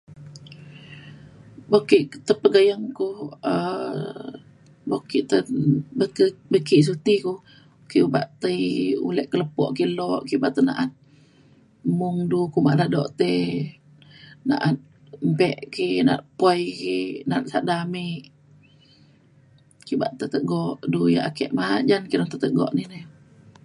buk 1.71 1.83
ke 1.89 1.97
tuk 2.27 2.37
ke 2.39 2.41
pegayeng 2.45 2.83
ku 2.97 3.09
um 3.53 3.99
buk 4.89 5.03
ki 5.09 5.19
te 5.29 5.37
buk 6.47 6.57
ki 6.67 6.77
suti 6.87 7.15
ku 7.25 7.33
ke 7.89 7.97
obak 8.07 8.27
tei 8.41 8.59
ulek 9.07 9.27
ke 9.31 9.35
lepo 9.41 9.63
ke 9.77 9.85
lok 9.97 10.21
ke 10.27 10.35
bak 10.43 10.51
te 10.55 10.61
na'at 10.67 10.91
mung 11.99 12.17
du 12.31 12.39
ko 12.53 12.57
badak 12.67 12.89
dok 12.95 13.09
tei 13.19 13.41
na'at 14.49 14.77
mbe 15.31 15.51
ki 15.75 15.87
na'at 16.07 16.21
pui 16.39 16.59
ki 16.79 16.97
na'at 17.29 17.45
sada 17.51 17.75
ame 17.85 18.05
ki 19.85 19.93
bak 20.01 20.13
te 20.19 20.25
tegok 20.35 20.77
du 20.93 21.01
yak 21.15 21.25
ake 21.29 21.45
majan 21.57 22.01
kira 22.09 22.23
ake 22.27 22.35
petegok 22.37 22.71
ni 22.75 22.83
re 22.91 22.99